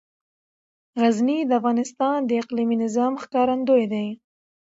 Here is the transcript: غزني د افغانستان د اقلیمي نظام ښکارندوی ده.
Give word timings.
غزني 0.99 1.39
د 1.45 1.51
افغانستان 1.59 2.17
د 2.25 2.31
اقلیمي 2.41 2.77
نظام 2.83 3.13
ښکارندوی 3.23 3.85
ده. 3.93 4.05